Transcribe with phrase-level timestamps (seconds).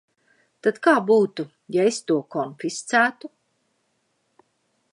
[0.67, 1.45] Tad kā būtu,
[1.75, 3.31] ja es to konfiscētu?